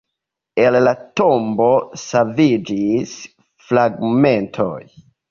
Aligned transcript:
El 0.61 0.75
la 0.85 0.91
Tombo 1.19 1.67
saviĝis 2.03 3.11
fragmentoj. 3.67 4.73